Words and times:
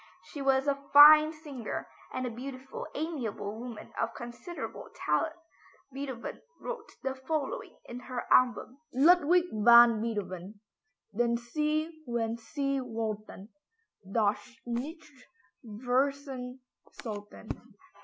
She 0.23 0.41
was 0.41 0.65
a 0.67 0.83
fine 0.93 1.31
singer, 1.31 1.87
and 2.11 2.25
a 2.25 2.31
beautiful, 2.31 2.87
amiable 2.95 3.55
woman 3.59 3.93
of 4.01 4.15
considerable 4.15 4.89
talent. 4.95 5.35
Beethoven 5.93 6.41
wrote 6.59 6.89
the 7.03 7.13
following 7.13 7.77
in 7.85 7.99
her 7.99 8.23
album: 8.31 8.79
Ludwig 8.91 9.43
van 9.51 10.01
Beethoven 10.01 10.59
Den 11.15 11.37
Sie 11.37 12.01
wenn 12.07 12.35
Sie 12.35 12.79
wollten 12.81 13.49
Doch 14.11 14.39
nicht 14.65 15.27
vergessen 15.63 16.61
sollten. 17.03 17.49